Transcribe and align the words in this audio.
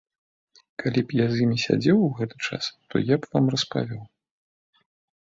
Калі 0.83 1.03
б 1.11 1.19
я 1.19 1.25
з 1.33 1.43
імі 1.43 1.57
сядзеў 1.65 1.97
у 2.07 2.11
гэты 2.21 2.35
час, 2.47 2.63
то 2.91 3.05
я 3.13 3.23
б 3.23 3.33
вам 3.37 3.45
распавёў. 3.59 4.03